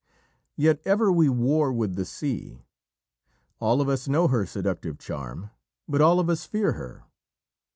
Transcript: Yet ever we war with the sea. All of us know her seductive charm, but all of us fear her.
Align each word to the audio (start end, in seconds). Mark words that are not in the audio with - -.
Yet 0.55 0.81
ever 0.83 1.11
we 1.11 1.29
war 1.29 1.71
with 1.71 1.93
the 1.95 2.05
sea. 2.05 2.63
All 3.59 3.81
of 3.81 3.87
us 3.87 4.07
know 4.07 4.29
her 4.29 4.47
seductive 4.47 4.97
charm, 4.97 5.51
but 5.87 6.01
all 6.01 6.19
of 6.19 6.27
us 6.27 6.43
fear 6.43 6.71
her. 6.71 7.03